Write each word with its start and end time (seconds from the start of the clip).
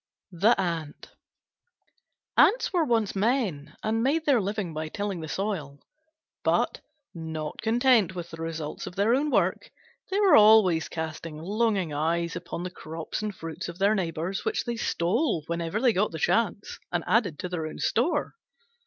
THE 0.31 0.59
ANT 0.59 1.11
Ants 2.35 2.73
were 2.73 2.83
once 2.85 3.15
men 3.15 3.75
and 3.83 4.01
made 4.01 4.25
their 4.25 4.41
living 4.41 4.73
by 4.73 4.87
tilling 4.89 5.21
the 5.21 5.27
soil. 5.27 5.77
But, 6.43 6.81
not 7.13 7.61
content 7.61 8.15
with 8.15 8.31
the 8.31 8.41
results 8.41 8.87
of 8.87 8.95
their 8.95 9.13
own 9.13 9.29
work, 9.29 9.69
they 10.09 10.19
were 10.19 10.35
always 10.35 10.89
casting 10.89 11.37
longing 11.37 11.93
eyes 11.93 12.35
upon 12.35 12.63
the 12.63 12.71
crops 12.71 13.21
and 13.21 13.35
fruits 13.35 13.69
of 13.69 13.77
their 13.77 13.93
neighbours, 13.93 14.43
which 14.43 14.65
they 14.65 14.75
stole, 14.75 15.43
whenever 15.45 15.79
they 15.79 15.93
got 15.93 16.09
the 16.09 16.17
chance, 16.17 16.79
and 16.91 17.03
added 17.05 17.37
to 17.37 17.47
their 17.49 17.67
own 17.67 17.77
store. 17.77 18.33